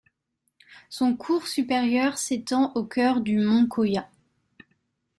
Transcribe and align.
Son 0.89 1.15
cours 1.15 1.45
supérieur 1.45 2.17
s'étend 2.17 2.71
au 2.73 2.83
cœur 2.85 3.21
du 3.21 3.37
mont 3.37 3.65
Kōya. 3.65 4.07